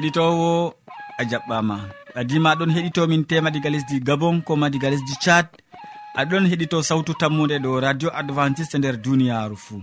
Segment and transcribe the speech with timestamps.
[0.00, 0.74] heɗitowo
[1.18, 1.76] a jaɓɓama.
[2.20, 5.46] Adima aɗon heɗitomin tema diga lesdi gabon koma diga lesdi tchad.
[6.20, 9.82] Aɗon heɗito sawtu tammude ɗo radio adventiste nder duniyaru fuu.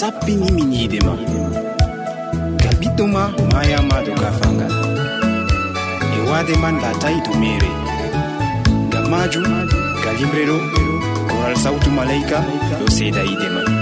[0.00, 0.70] sappini min
[1.06, 1.14] ma.
[2.56, 4.72] Ngam ɓiɗɗo ma mayama do gafangal.
[6.16, 7.70] E wade man latayi to mere
[8.88, 9.44] ngam majum
[10.04, 10.56] galimre ɗo
[11.28, 12.38] koral sawtu malaika
[12.78, 13.79] ɗo seeda yiide man.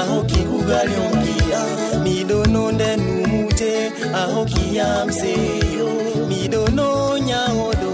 [0.00, 1.62] a hokki kugal yonkiya.
[2.04, 3.72] Miɗono nden numute
[4.20, 5.88] a hokkiyam seyo.
[6.30, 6.88] Miɗono
[7.28, 7.92] nyawoɗo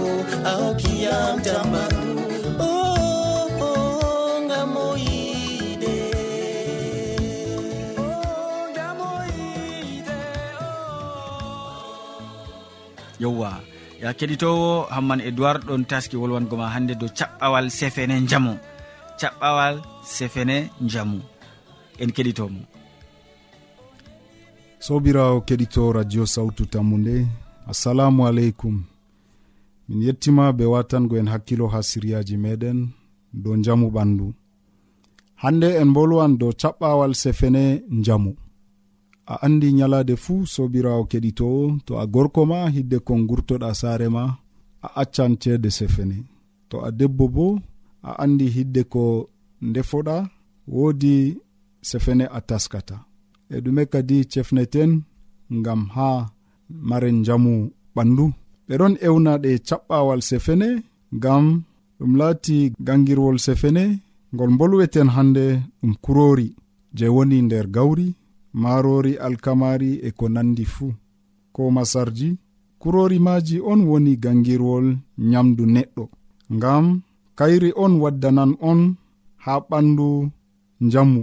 [0.49, 2.03] a hokkiyam tambaro
[2.59, 3.85] oh, oh, oh,
[13.19, 13.51] yowwa
[14.01, 18.53] ya keɗitowo hamman edoird ɗon taski wolwango ma hannde dow caɓɓawal sefene jamu
[19.19, 19.75] caɓɓawal
[20.15, 20.57] sefene
[20.91, 21.19] jamu
[22.01, 22.61] en keɗitomo.
[24.85, 27.15] Sobirawo keɗito radio sawtu tammu nde
[27.71, 28.75] assalamu aleykum.
[29.87, 32.79] Min yettima be watango en hakkilo ha siryaji meɗen
[33.33, 34.27] dow jamu ɓandu.
[35.41, 37.63] Hande en bolwan dow caɓɓawal sefene
[38.05, 38.31] jamu
[39.27, 44.23] a andi nyalade fuu sobirawo keɗitowo to a gorko ma hidde kon gurtoɗa saare ma
[44.85, 46.17] a accan ceede sefene.
[46.69, 47.47] To a debbo bo
[48.03, 49.03] a andi hidde ko
[49.61, 50.15] ndefoɗa
[50.75, 51.15] woodi
[51.89, 52.97] sefene a taskata.
[53.53, 54.91] E ɗume kadi cefneten
[55.57, 56.09] ngam ha
[56.89, 57.53] maren jamu
[57.95, 58.25] ɓandu.
[58.67, 60.67] Ɓeɗon ewna ɗe caɓɓawal sefene
[61.17, 61.45] ngam
[61.97, 62.57] ɗum laati
[62.87, 63.83] gangirwol sefene
[64.33, 65.45] ngol bolweten hande
[65.79, 66.47] ɗum kurori
[66.97, 68.07] je woni nder gawri
[68.61, 70.91] marori alkamari e ko nandi fuu.
[71.55, 72.29] Ko masarji
[72.81, 74.87] kurori maji on woni gangirwol
[75.29, 76.03] nyamdu neɗɗo
[76.55, 76.85] ngam
[77.37, 78.79] kayri on waddanan on
[79.43, 80.07] ha ɓandu
[80.85, 81.21] njamu.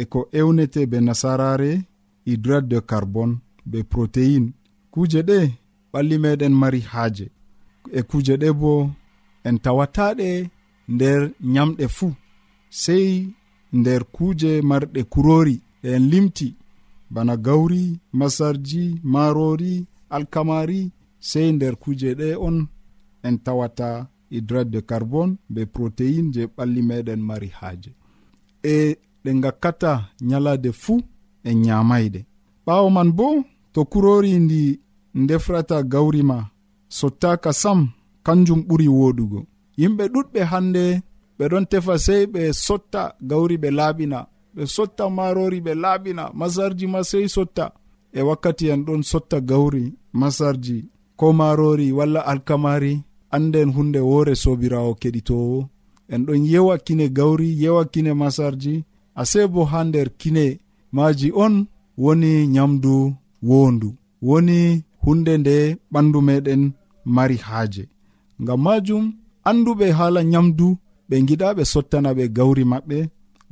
[0.00, 1.84] e ko ewnete be nasarare e
[2.30, 3.34] hydrate de carbone
[3.70, 4.52] be protéine
[4.92, 5.38] kuje ɗe
[5.92, 7.26] ɓalli meɗen mari haaje.
[7.98, 8.72] E kuje ɗe bo
[9.48, 10.28] en tawataɗe
[10.94, 11.20] nder
[11.52, 12.12] nyamɗe fuu
[12.82, 13.08] sei
[13.78, 15.56] nder kuje marɗe kurori.
[15.82, 16.48] Ɗe en limti
[17.14, 17.82] bana gawri
[18.18, 19.74] masarji marori
[20.14, 20.80] alkamari
[21.28, 22.56] sei nder kuje ɗe on
[23.26, 23.90] en tawata
[24.30, 27.90] e hydrate de carbone be protéine je ɓalli meɗen mari haaje.
[28.62, 28.76] E
[29.28, 29.92] ɗe gakkata
[30.28, 31.00] nyalade fuu
[31.48, 32.20] en nyamayɗe
[32.66, 33.26] ɓawo man bo
[33.72, 34.60] to kurori ndi
[35.28, 36.38] defrata gawri ma
[36.98, 37.80] sottaka sam
[38.26, 39.40] kanjum ɓuri woɗugo.
[39.80, 40.84] Yimɓe ɗuɗɓe hande
[41.38, 44.18] ɓe ɗon tefa sei ɓe sotta gawri ɓe laaɓina.
[44.54, 47.66] Ɓe sotta marori ɓe laaɓina masarji ma sei sotta.
[48.12, 49.84] E wakkati en ɗon sotta gawri
[50.20, 50.76] masarji
[51.18, 52.94] ko marori walla alkamari
[53.36, 55.58] anden hunde woore sobirawo keɗitowo
[56.12, 58.74] en ɗon yewa kine gawri yewa kine masarji
[59.20, 60.46] ase bo ha nder kine
[60.96, 61.54] maji on
[62.02, 62.94] woni nyamdu
[63.50, 63.88] wondu
[64.28, 64.58] woni
[65.02, 65.56] hunde nde
[65.92, 66.62] ɓandu meɗen
[67.14, 67.84] mari haaje.
[68.42, 69.04] Ngam majum
[69.48, 70.66] anduɓe haala nyamdu
[71.08, 72.98] ɓe giɗa ɓe sottana ɓe gawri maɓɓe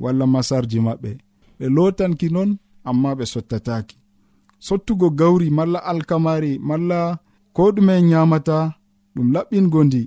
[0.03, 1.11] walla masarji maɓɓe.
[1.57, 2.49] Ɓe lotanki non
[2.89, 3.95] amma ɓe sottataki
[4.65, 6.99] sottugo gawri malla alkamari malla
[7.55, 8.57] ko ɗume nyamata
[9.15, 10.01] ɗum laɓɓingo ndi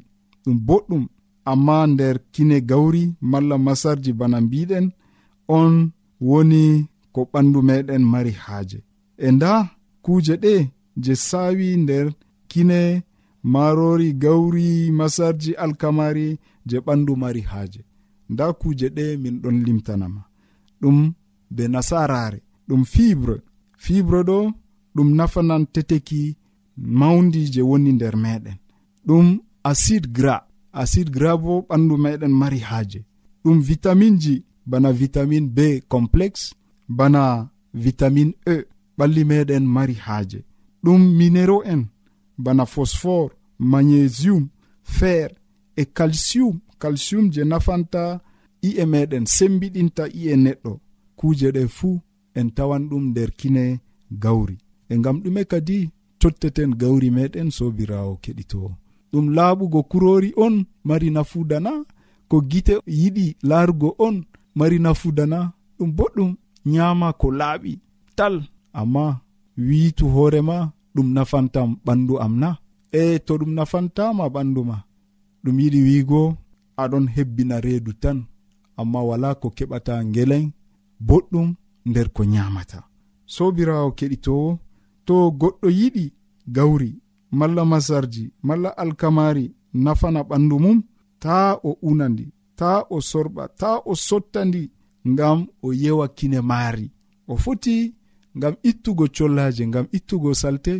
[0.44, 1.04] ɗum boɗɗum.
[1.52, 4.86] Amma nder kine gawri malla masarji bana mbiɗen
[5.56, 5.74] on
[6.28, 6.64] woni
[7.14, 8.78] ko ɓandu meɗen mari haaje.
[9.18, 9.52] E nda
[10.04, 10.54] kuuje ɗe
[11.04, 12.06] je saawi nder
[12.50, 12.80] kine
[13.52, 14.68] marori gawri
[14.98, 16.28] masarji alkamari
[16.68, 17.80] je ɓandu mari haaje.
[18.32, 20.22] Nda kuuje ɗe min ɗon limtanama.
[20.80, 20.98] Ɗum
[21.54, 22.38] be nasarare
[22.68, 23.36] ɗum fibre.
[23.84, 24.38] Fibre ɗo
[24.94, 26.22] ɗum nafanan teteki
[27.00, 28.56] mawdi je woni nder meɗen.
[29.06, 29.26] Ɗum
[29.70, 30.42] acide gras.
[30.80, 33.00] Acide gras bo ɓandu meɗen mari haaje.
[33.44, 34.34] Ɗum vitamin ji
[34.70, 36.54] bana vitamin b complexe
[36.88, 38.56] bana vitamin e.
[38.98, 40.40] Ɓalli meɗen mari haaje.
[40.84, 41.82] Ɗum minero en.
[42.44, 44.48] Bana phosphore magnésium
[44.82, 45.30] fer
[45.76, 46.60] e calcium.
[46.82, 48.20] Calcium je nafanta
[48.68, 50.72] i'e meɗen sembiɗinta i'e neɗɗo.
[51.18, 52.00] Kuje ɗe fuu
[52.38, 53.64] en tawan ɗum nder kine
[54.22, 54.56] gawri.
[54.90, 55.78] E ngam ɗume kadi
[56.20, 58.70] totteten gawri meɗen sobirawo keɗitowo.
[59.12, 61.72] Ɗum laaɓugo kurori on mari nafudana
[62.28, 64.16] ko gite yiɗi laarugo on
[64.58, 65.38] mari nafudana
[65.78, 66.30] ɗum boɗɗum
[66.72, 67.72] nyama ko laaɓi.
[68.18, 68.34] Tal
[68.80, 69.04] amma
[69.66, 70.56] wiitu hoorema
[70.94, 72.48] ɗum nafantam ɓandu am na.
[73.00, 74.76] E to ɗum nafantama ɓandu ma
[75.44, 76.20] ɗum yiɗi wiigo
[76.82, 78.18] aɗon hebbina reedu tan.
[78.80, 80.44] Amma wala ko keɓata ngelen
[81.08, 81.48] boɗɗum
[81.88, 82.78] nder ko nyamata.
[83.34, 84.48] Sobirawo keɗitowo
[85.06, 86.04] to goɗɗo yiɗi
[86.56, 86.90] gawri
[87.38, 89.44] malla masarji malla alkamari
[89.84, 90.78] nafana ɓandu mum
[91.22, 91.34] ta
[91.68, 92.26] o unandi.
[92.60, 94.62] ta o sorɓa ta o sotta ndi
[95.12, 96.86] ngam o yewa kine maari.
[97.32, 97.76] O foti
[98.36, 100.74] ngam ittugo collaje ngam ittugo salte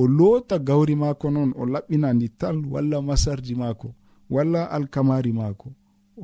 [0.00, 3.88] o loota gawri maako noon o laɓɓina ndi tal walla masarji maako
[4.34, 5.68] walla alkamari maako.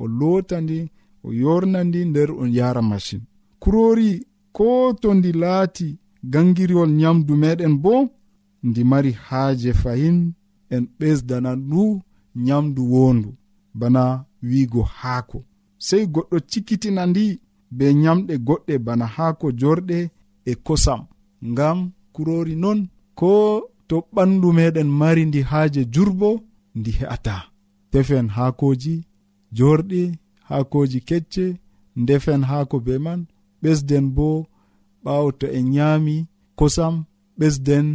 [0.01, 0.79] O loota ndi
[1.27, 3.23] o yorna ndi nder o yara machine
[3.61, 4.11] kurori
[4.57, 4.67] ko
[5.01, 5.87] to ndi laati
[6.33, 7.95] gangiriwol nyamdu meɗen bo
[8.67, 10.17] ndi mari haaje fahin
[10.75, 11.83] en ɓesdana ndu
[12.45, 13.29] nyamdu wondu
[13.79, 14.03] bana
[14.49, 15.39] wiigo haako.
[15.87, 17.25] Sey goɗɗo cikkitina ndi
[17.77, 19.97] be nyamɗe goɗɗe bana haako jorɗe
[20.45, 21.01] e kosam
[21.51, 21.79] ngam
[22.13, 22.79] kurori non
[23.19, 23.31] ko
[23.87, 26.29] to ɓandu meɗen mari ndi haaje jurbo
[26.77, 27.35] ndi he'ata.
[27.91, 28.95] Tefen haakoji
[29.57, 30.01] jorɗi
[30.49, 31.45] haakoji kecce
[32.01, 33.21] ndefen haako be man
[33.61, 34.27] ɓesden bo
[35.03, 36.15] ɓawo to en nyaami
[36.59, 36.95] kosam
[37.39, 37.87] ɓesden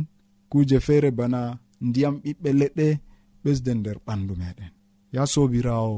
[0.50, 1.41] kuje feere bana
[1.87, 2.87] ndiyam ɓiɓɓe leɗɗe
[3.45, 4.71] ɓesden nder ɓandu meɗen.
[5.15, 5.97] Ya sobirawo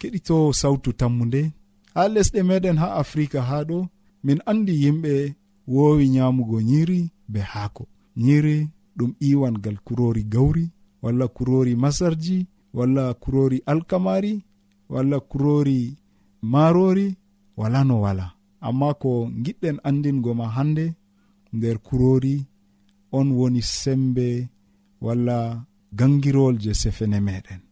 [0.00, 1.42] keɗito sawtu tammude
[1.94, 3.78] ha lesɗe meɗen ha afrika ha ɗo
[4.24, 5.12] min andi yimɓe
[5.74, 7.84] wowi nyamugo nyiri be haako.
[8.16, 8.56] Nyiri
[8.96, 10.64] ɗum iwangal kurori gawri
[11.02, 14.34] walla kurori masarji walla kurori alkamari
[14.88, 15.96] walla kurori
[16.42, 17.16] marori
[17.56, 18.26] wala no wala.
[18.60, 19.10] Amma ko
[19.44, 20.94] giɗɗen andingo ma hande
[21.52, 22.44] nder kurori
[23.12, 24.48] on woni sembe
[25.00, 25.64] walla
[25.98, 27.67] gangirol je sefene meɗen.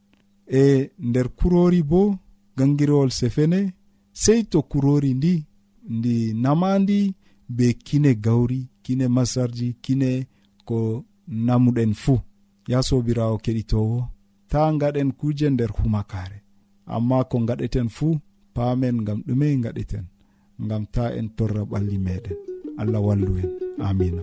[0.49, 2.19] e nder kurori bo
[2.57, 3.73] gangirowol sefene
[4.13, 5.45] sei to kurori ndi
[5.89, 7.15] ndi namandi
[7.49, 10.27] be kine gawri kine masarji kine
[10.65, 12.19] ko namuɗen fuu
[12.69, 14.09] ya sobirawo keɗitowo
[14.49, 16.43] ta gaɗen kuje nder humakare.
[16.87, 18.19] Amma ko gaɗeten fuu
[18.55, 20.05] paamen gam ɗume gaɗeten
[20.69, 22.37] gam ta en torra ɓalli meɗen.
[22.79, 23.51] Allah wallu en.
[23.87, 24.23] Amina.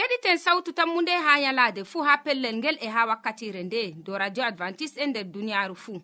[0.00, 4.18] keɗiten sawtu tammu nde ha yalaade fuu ha pellel ngel e ha wakkatire nde do
[4.18, 6.00] radio advantice'e e nder duniyaaru fuu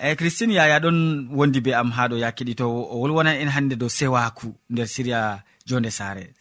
[0.00, 3.48] eyi eh, christine yaya ɗon wondi be am ha ɗo ya keɗitowo o wolwonan en
[3.48, 6.34] hannde dow sewaku nder siriya jonde saare.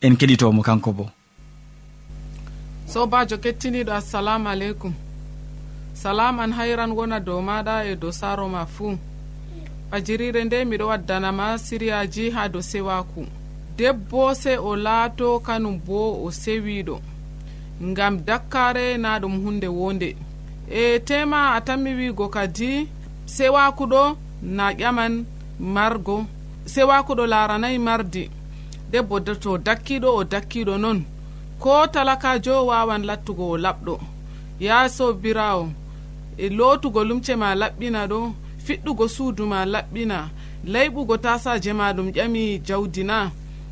[0.00, 1.10] En keɗitomo kanko bo.
[2.86, 4.94] Sobajo kettiniɗo assalamu aleykum.
[5.94, 8.98] Salam an hayran wona dow maɗa e dow saaro ma fuu
[9.90, 13.26] fajirire nde miɗo waddanama siriyaji ha dow sewaku.
[13.82, 16.96] debbo se o laato kanum bo o sewiɗo
[17.90, 20.10] ngam dakkare na ɗum hunde wonde
[20.70, 22.70] e tema a tanmi wigo kadi
[23.34, 24.02] sewakuɗo
[24.56, 25.14] na ƴaman
[25.74, 26.16] margo
[26.72, 28.24] sewakuɗo laranayi mardi.
[28.90, 30.98] Debbo to dakkiɗo o dakkiɗo noon
[31.62, 33.94] ko talakajo wawan lattugo o laɓɗo.
[34.60, 34.76] Ya
[35.22, 35.64] birawo
[36.38, 38.18] e lotugo lumce ma laɓɓina ɗo
[38.64, 40.18] fiɗɗugo suudu ma laɓɓina
[40.72, 43.18] layɓugo tasaje ma ɗum ƴami jawdi na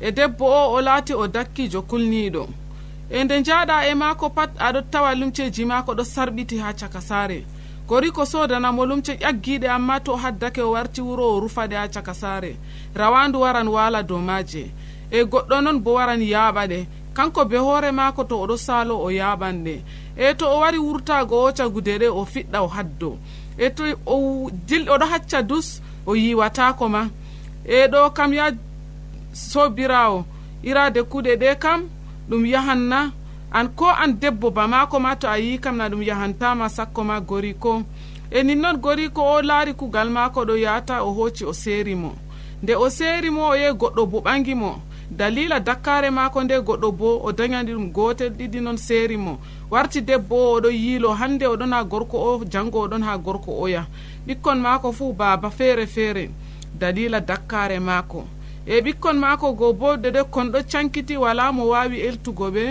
[0.00, 2.46] e debbo o o laati o dakkijo kulniiɗo
[3.10, 7.44] e nde njaaɗa e maako pat aɗo tawa lumceji maako ɗo sarɓiti ha caka saare.
[7.88, 12.14] Gori ko sodanamo lumce ƴaggiɗe amma to haddake o warti wuro o rufaɗe ha caka
[12.14, 12.56] saare.
[12.94, 14.70] Rawandu waran waala dow maaje.
[15.10, 16.86] E goɗɗo noon bo waran yaaɓaɗe.
[17.14, 19.80] Kanko be hoore maako to oɗo saalo o yaaɓanɗe
[20.16, 23.18] e to o wari wurtago o cagude ɗe o fiɗɗa o haddo.
[23.56, 27.08] E to o dil oɗo hacca dus o yiwatako ma.
[27.64, 28.52] E ɗo kam ya
[29.50, 30.24] sobirawo
[30.62, 31.80] irade kuɗe ɗe kam
[32.28, 33.12] ɗum yahanna.
[33.50, 37.04] An ko an debbo ba mako ma to a yi kam na ɗum yahantama sakko
[37.04, 37.82] ma gori ko.
[38.30, 42.12] E ninnon gori ko o laari kugal maako ɗo yahata o hoci o serimo
[42.62, 44.54] nde o serimo o yehi goɗɗo bo ɓangi
[45.10, 49.38] dalila dakkare maako nde goɗɗo bo o dañani ɗum gotel ɗiɗi noon serimo
[49.70, 53.86] warti debbo o oɗo yiilo hande oɗon ha gorko o jango oɗon ha gorko oya
[54.26, 56.30] ɓikkon maako fuu baaba feere feere.
[56.78, 58.24] Dalila dakkare maako.
[58.68, 62.64] e ɓikkon maako go bo dede kon ɗo cankiti wala mo wawi eltugo ɓe.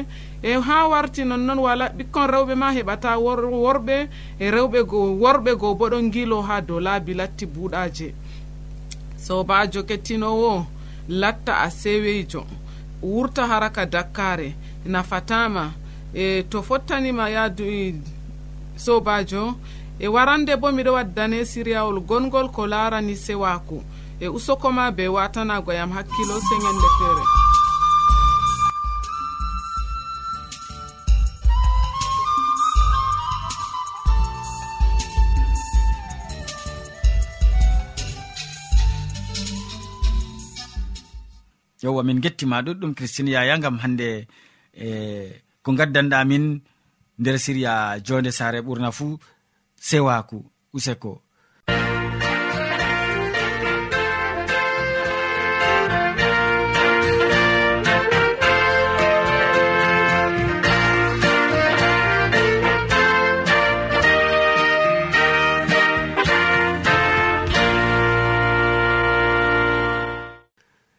[0.44, 3.98] E ha warti nonnoon wala ɓikkon rewɓe ma heɓata worɓe
[4.40, 4.80] e rewɓe
[5.22, 8.14] worɓe go bo ɗon gilo ha dow laabi latti buuɗaje
[9.26, 10.66] sobajo kettinowo
[11.10, 12.46] latta a seweyjo
[13.02, 15.74] wurta haraka dakkare nafatama
[16.14, 17.96] e to fottanima yaadu e
[18.76, 19.56] sobajo
[20.00, 23.84] e warande bo miɗo waddane siriyawol gongol ko larani sewaku
[24.20, 27.24] e usokoma be watanago yam hakkilo sengende feere
[41.84, 44.28] yowa min gettima ɗuɗɗum christine yaya gam hande
[44.74, 44.88] e
[45.64, 46.62] ko gaddanɗamin
[47.20, 49.20] nder siriya jonde sare ɓurna fuu
[49.88, 50.38] sewaku
[50.74, 51.27] useko.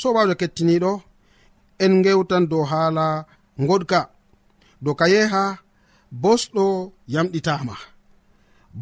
[0.00, 0.92] sobajo kettiniɗo
[1.84, 3.06] en gewtan dow haala
[3.68, 4.00] goɗka
[4.84, 5.42] dow ka yeha
[6.22, 6.64] bosɗo
[7.14, 7.74] yamɗitama.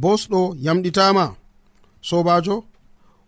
[0.02, 1.24] Bosɗo yamɗitama.
[2.08, 2.56] Sobajo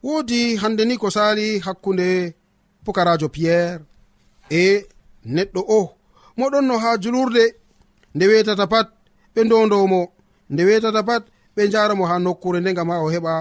[0.07, 2.09] wodi hande ni ko sali hakkunde
[2.85, 3.85] pukarajo piyerre
[4.61, 4.63] e
[5.35, 5.81] neɗɗo o.
[6.39, 7.45] Moɗon no ha julurde
[8.15, 8.89] nde wetata pat
[9.35, 10.01] ɓe ndondowmo
[10.53, 11.23] nde wetata pat
[11.55, 13.35] ɓe jaramo ha nokkure nde gam ha o heɓa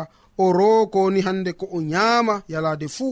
[0.43, 3.11] o rokoni hande ko o nyama yalade fuu.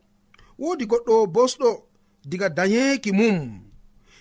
[0.61, 1.69] woodi goɗɗo bosɗo
[2.29, 3.37] diga dayeeki mum.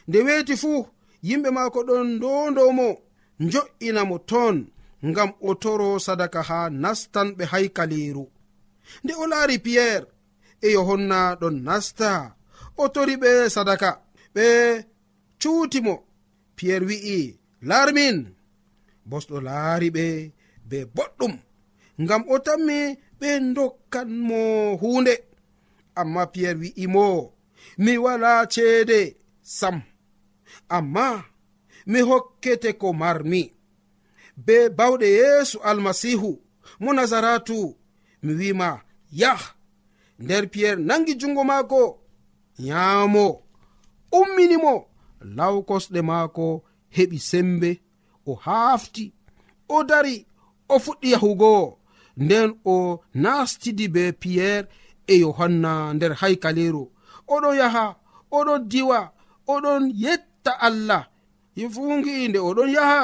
[0.08, 0.80] Nde weeti fuu
[1.28, 2.86] yimɓe maako ɗon ndondomo
[3.52, 4.56] jo'inamo ton
[5.08, 8.24] ngam o toro sadaka haa nastanɓe haykaliiru.
[9.02, 10.06] Nde o laari piyerre
[10.66, 12.10] e yohonna ɗon nasta
[12.82, 13.88] o tori ɓe sadaka
[14.34, 14.46] ɓe
[15.40, 15.94] cuutimo
[16.56, 17.18] piyerre wi'i
[17.68, 18.18] larmin
[19.10, 20.04] bosɗo laari ɓe
[20.68, 21.34] be boɗɗum
[22.02, 22.78] ngam o tammi
[23.20, 24.40] ɓe dokkanmo
[24.80, 25.14] huunde.
[25.94, 27.32] amma piyerre wi'imo
[27.78, 29.82] mi wala ceede sam.
[30.68, 31.24] Amma
[31.86, 33.52] mi hokkete ko marmi.
[34.36, 36.30] Be bawɗe yeesu almasihu
[36.80, 37.76] mo nazaratu
[38.22, 38.80] mi wima
[39.12, 39.42] yah.
[40.18, 42.00] Nder piyerre nangi jungo maako
[42.58, 43.42] nyaamo.
[44.12, 44.74] Umminimo
[45.36, 46.64] law kosɗe maako
[46.96, 47.70] heɓi sembe.
[48.26, 49.12] O haafti
[49.68, 50.26] o dari
[50.68, 51.78] o fuɗɗi yahugo.
[52.16, 54.68] Nden o nastidi be piyerre
[55.12, 56.82] e yohanna nder haykaleru
[57.34, 57.84] oɗon yaha
[58.38, 59.00] oɗon diwa
[59.54, 61.02] oɗon yetta allah.
[61.58, 63.00] Yifungiinde oɗon yaha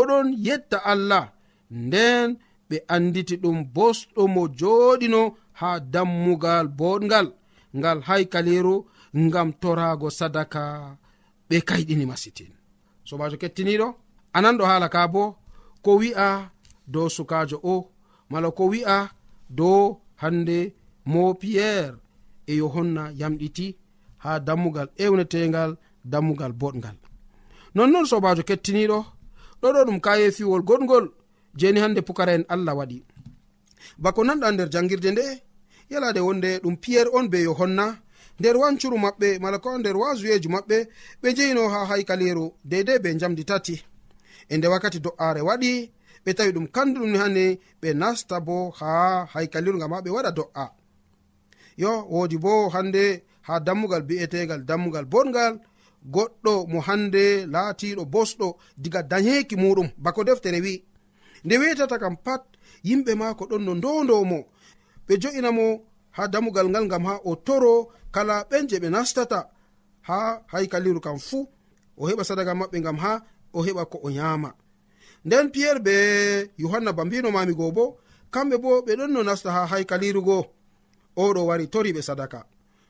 [0.00, 1.24] oɗon yetta allah.
[1.70, 2.28] Nden
[2.68, 5.20] ɓe anditi ɗum bosɗo mo joɗino
[5.60, 7.26] ha dammugal boɗgal
[7.78, 8.74] ngal haykaleru
[9.24, 10.62] ngam torago sadaka.
[11.48, 12.52] Ɓe kayɗini masitin
[13.08, 13.88] sobajo kettiniɗo
[14.36, 15.22] ananɗo haala ka bo
[15.84, 16.28] ko wi'a
[16.92, 17.74] dow sukajo o
[18.30, 18.98] mala ko wi'a
[19.58, 20.58] dow hande
[21.04, 21.96] mo piyerre
[22.46, 23.76] e yohanna yamɗiti
[24.18, 26.96] ha dammugal ewnetegal dammugal boɗgal.
[27.74, 28.98] Nonnon sobajo kettiniɗo
[29.62, 31.06] ɗoɗo ɗum kaye fiwol goɗgol
[31.58, 32.98] jeni hande pukara en allah waɗi.
[33.98, 35.24] Bako nanɗa nder jangirde nde
[35.90, 37.86] yalade wonde ɗum piyerre on be yohanna
[38.38, 40.76] nder wancuru maɓɓe mala ko nder wasuyeji maɓɓe
[41.22, 43.74] ɓe jeyino ha haykaliru deidei be jamdi tati.
[44.48, 45.90] E nde wakkati do'are waɗi
[46.24, 48.90] ɓe tawi ɗum kandu ɗum ni ɓe nasta bo ha
[49.32, 50.81] haykaliru gam ha ɓe waɗa do'a.
[51.76, 55.54] yo wodi bo hande ha dammugal bi'etegal dammugal boɗgal
[56.14, 60.84] goɗɗo mo hande laatiɗo bosɗo diga dayeki muɗum bako deftere wi
[61.44, 62.42] nde wetata kam pat
[62.84, 64.38] yimɓe maako ɗon no ndondomo
[65.06, 65.66] ɓe jo'inamo
[66.16, 67.74] ha damugal ngal ngam ha o toro
[68.14, 69.48] kala ɓen je ɓe nastata
[70.08, 70.18] ha
[70.52, 71.48] haykaliru kam fuu
[71.96, 73.12] o heɓa sadaga maɓɓe ngam ha
[73.52, 74.50] o heɓa ko o yama
[75.24, 75.94] nden piyerre be
[76.58, 77.84] yohanna bambino mamigo bo
[78.30, 80.38] kamɓe bo ɓe ɗon no nasta ha haykalirugo
[81.16, 82.46] oɗo wari toriɓe sadaka.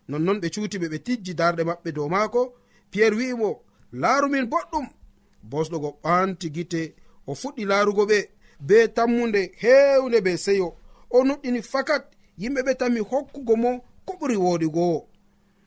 [0.09, 2.55] Nonnon ɓe cuutiɓe ɓe tijji darɗe maɓɓe dow maako.
[2.91, 3.51] Piyerre wi'imo
[3.93, 4.87] laarumin boɗɗum.
[5.51, 6.95] Bosɗogo ɓanti gite
[7.27, 8.19] o fuɗɗi laarugo ɓe
[8.61, 10.69] be tammunde hewnde be seyo.
[11.11, 12.05] O nuɗɗini fakat
[12.39, 13.71] yimɓe ɓe tammi hokkugo mo
[14.07, 14.99] ko ɓuri woɗigowo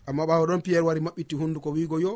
[0.07, 2.13] amma ɓawo ɗon piyerre wari maɓɓiti hunduko wiigo yo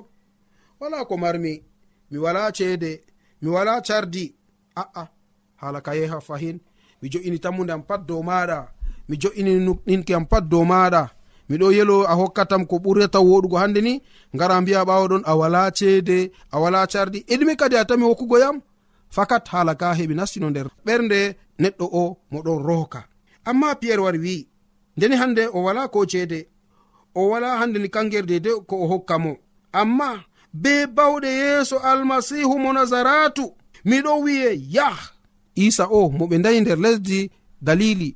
[0.80, 1.64] wala ko marmi
[2.12, 3.04] mi wala ceede
[3.42, 4.36] mi wala cardi.
[4.76, 5.08] A'a
[5.56, 6.60] hala ka yeha fahin.
[7.02, 8.72] Mi jo'ini tammude am pat dow maɗa
[9.10, 9.52] mi jo'ini
[9.88, 11.02] ɗinkiyam pat dow maɗa
[11.50, 13.94] miɗo yelo a hokkatam ko ɓurata woɗugo hande ni
[14.36, 16.18] ngara mbiya ɓawaɗon a wala ceede
[16.52, 18.58] a wala carɗi eɗume kadi a tami hokkugo yam?
[19.16, 20.68] Fakat hala ka heɓi nastino nder.
[20.86, 21.20] Ɓernde
[21.62, 23.00] neɗɗo o moɗon rohka.
[23.50, 24.36] Amma piyerre wari wi
[24.98, 26.40] ndeni hande o wala ko ceede?
[27.16, 29.32] O wala hande ni kanger de ko o hokka mo?
[29.74, 30.10] Amma
[30.54, 33.46] be bawɗe yeeso almasihu mo nazaratu
[33.86, 34.98] miɗo wi'e yah!
[35.56, 38.16] Isa o mo ɓe ndayi nder lesdi dalili.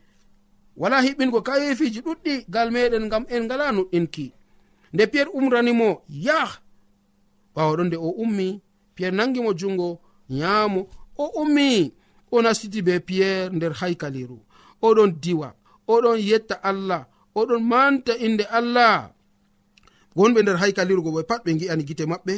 [0.81, 4.25] wala hiɓɓingo kayefiji ɗuɗɗi gal meɗen gam en ngala nuɗɗinki
[4.93, 5.89] nde piyerre umranimo
[6.25, 6.51] yah
[7.55, 8.47] ɓawaɗon nde o ummi
[8.95, 9.87] piyerre nangimo jungo
[10.37, 10.81] nyaamo
[11.17, 11.69] o ummi
[12.31, 14.37] o nastiti be piyerre nder haykaliru.
[14.87, 15.47] Oɗon diwa
[15.93, 17.01] oɗon yetta allah
[17.39, 19.11] oɗon manta inde allah.
[20.17, 22.33] Gonɓe nder haykalirugo ɓe pat ɓe gi'ani gite maɓɓe.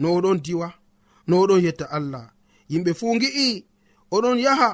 [0.00, 0.68] No oɗon diwa
[1.28, 2.24] no oɗon yetta allah.
[2.70, 3.64] Yimɓe fuu gi'i
[4.14, 4.68] oɗon yaha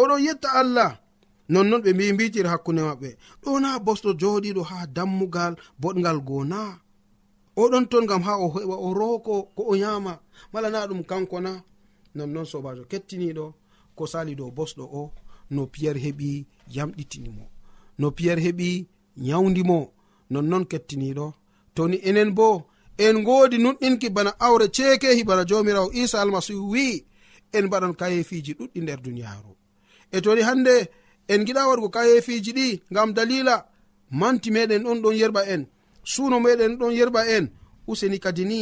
[0.00, 0.90] oɗon yetta allah.
[1.48, 3.10] nonnon ɓe mbi mbitir hakkunde maɓɓe.
[3.42, 6.60] Ɗo na bosɗo joɗiɗo ha dammugal boɗgal goo na
[7.56, 10.20] oɗon ton gam ha o heɓa o rooko ko o yama
[10.52, 11.62] mala na ɗum kanko na
[12.14, 13.44] nonnon sobajo kettiniɗo
[13.96, 15.12] ko sali dow bosɗo o
[15.50, 17.44] no piyerre heɓi yamɗitinimo
[17.98, 18.86] no piyerre heɓi
[19.28, 19.78] yawdimo
[20.30, 21.26] nonnon kettiniɗo
[21.74, 22.66] toni enen bo
[22.98, 27.04] en godi nunɗinki bana awre ceekehi bana jomirawo isa almasihu wi'i
[27.52, 29.52] en mbaɗan kayefiji ɗuɗɗi nder duniyaru
[30.10, 30.74] e toni hande
[31.32, 33.56] en giɗa waɗgo kayefiji ɗi ngam dalila.
[34.20, 35.62] Manti meɗen ɗon ɗon yerɓa en.
[36.12, 37.44] Suuno meɗen ɗon yerɓa en.
[37.90, 38.60] Useni kadi ni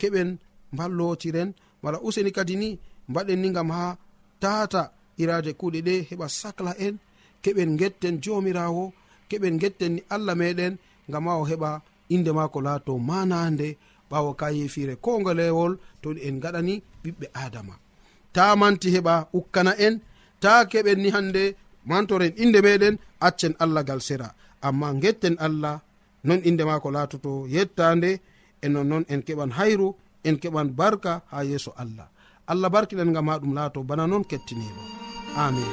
[0.00, 0.28] keɓen
[0.72, 1.50] mballotiren.
[1.82, 2.68] Mala useni kadi ni
[3.10, 3.96] mbaɗen ni gam ha
[4.42, 4.82] tata
[5.22, 6.94] irade kuuɗe ɗe heɓa sacla en.
[7.42, 8.84] Keɓen getten jomirawo.
[9.30, 10.74] Keɓen getten ni allah meɗen
[11.12, 11.70] gam ha o heɓa
[12.14, 13.68] inde mako laato manande.
[14.10, 15.10] Ɓawo ka yefire ko
[16.02, 17.74] to en gaɗani ɓiɓɓe adama.
[18.32, 19.94] Ta manti heɓa ukkana en.
[20.40, 21.44] Ta keɓen ni hande
[21.88, 24.28] mantoren inde meɗen accen allah gal sera.
[24.66, 25.80] Amma getten allah
[26.24, 28.10] non inde mako latoto yettande
[28.64, 29.88] e nonnon en keɓan hayru
[30.24, 32.08] en keɓan barka ha yeeso allah.
[32.50, 34.82] Allah barkiɗen gam ha ɗum laato bana noon kettiniɗo
[35.44, 35.72] amin.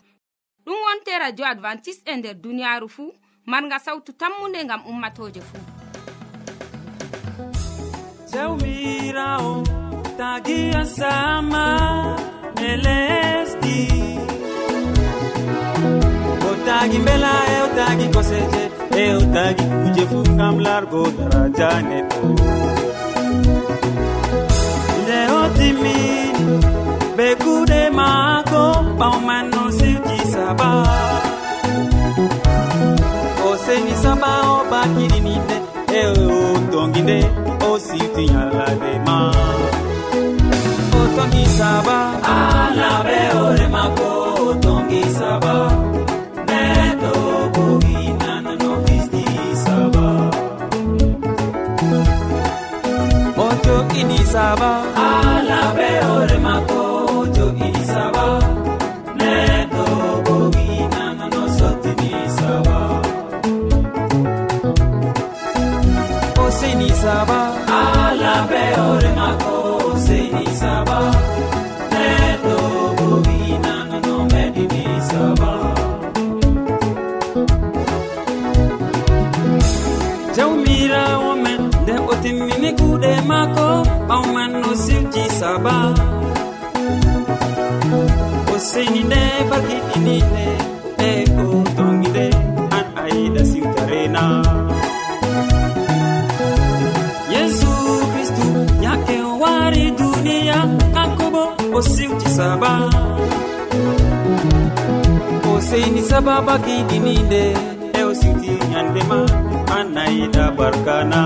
[0.65, 3.11] ɗum wonte radio advantice'e e nder duniyaaru fuu
[3.45, 5.63] marga sawtu tammunde ngam ummatoje fuu.
[8.31, 9.53] Jawmirawo
[10.17, 11.65] tagiya sama
[12.69, 13.81] e lesdi.
[16.49, 18.63] O tagi mbela e o tagi koseje
[19.01, 22.19] e o tagi kuje fuu ngam largo daraja neɗɗo.
[25.01, 26.45] Nde o timmini
[27.17, 28.61] be kuɗe maako
[28.99, 29.50] ɓawman
[33.71, 35.57] seni saba o bakiɗininde
[35.99, 36.39] e o
[36.71, 37.19] tonginde
[37.67, 39.17] o sirti yallade ma.
[40.99, 41.97] O tongi saba.
[42.35, 44.09] Alaɓe ore mako
[44.45, 45.53] o tongi saba.
[46.49, 47.13] Neɗo
[47.55, 49.23] kogi nanano fisti
[49.65, 50.05] saba.
[53.43, 54.71] O joɗini saba.
[66.81, 67.39] seyni saba
[67.79, 69.53] alabe oremako
[70.05, 70.97] seyni saba
[71.93, 72.55] neɗo
[72.97, 75.51] bominanano meɗini saba
[80.35, 83.67] jawmirawo men nde o timmini kuuɗe maako
[84.07, 85.75] ɓawman no sirji saba.
[88.53, 90.45] O seni nde bakiɗinine
[101.81, 102.71] o siwti saba.
[105.51, 107.43] O seyni saba bakiɗininde
[107.99, 109.19] e o siwti ñandema
[109.77, 111.21] annayida barkana.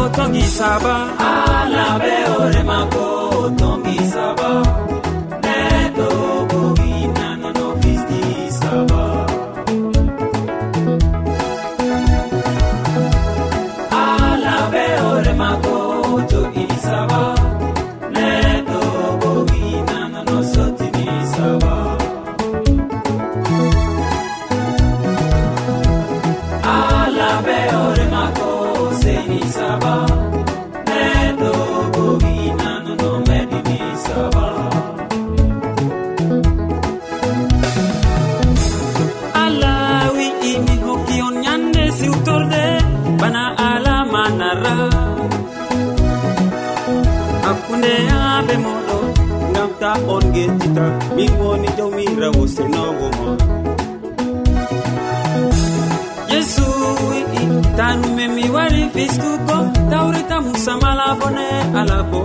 [0.00, 0.94] O tongi saba.
[1.30, 3.04] Alaɓe ore mako
[3.42, 4.50] o tongi saba.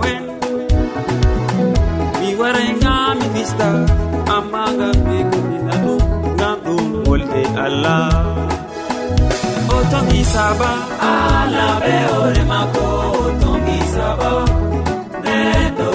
[0.06, 0.22] men
[2.20, 3.68] mi waray ngam mi fista
[4.36, 6.02] amma ngam ɓe gomina ɗum
[6.36, 8.08] ngam ɗum wolde allah.
[9.74, 10.70] O tongi saba
[11.10, 12.86] allah ɓe hoore mako
[13.22, 14.30] o tongi saba
[15.24, 15.88] neɗɗo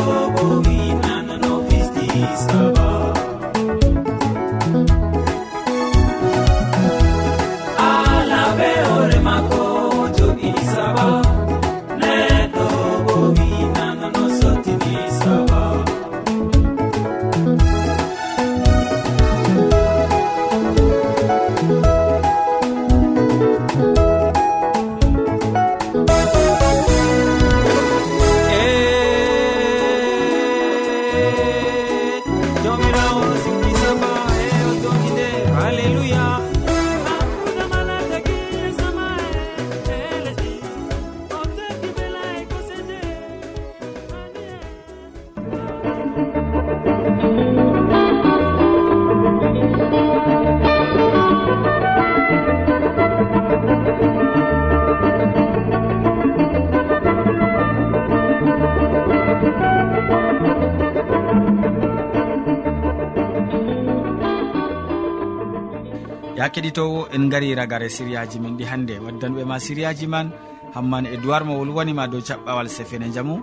[66.54, 70.28] keɗitowo en gari ragare siriyaji men ɗi hannde waddanɓe ma siriyaji man
[70.76, 73.36] hamman e duwar mo wolwanima dow caɓɓawal sefene jaamu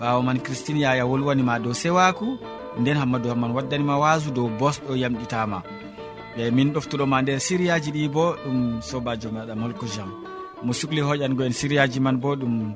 [0.00, 2.38] ɓawo man christine yaya wolwanima dow sewaku.
[2.80, 5.62] Nden hammadou hamman waddanima wasu dow bosɗo yamɗitama.
[6.36, 10.10] Ɓe min ɗoftuɗoma nder siriyaji ɗi bo ɗum sobajo maɗa molko jean
[10.64, 12.74] mo sukli hoƴango en siriyaji man bo ɗum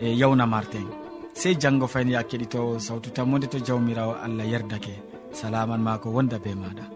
[0.00, 0.86] e yawna martin
[1.32, 4.94] sey janggo fayni ya keɗitowo sawtu tammode to jawmirawo allah yerdake
[5.32, 6.95] salaman ma ko wonda be maɗa.